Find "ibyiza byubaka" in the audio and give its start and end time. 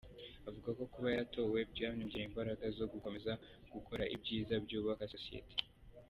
4.15-5.03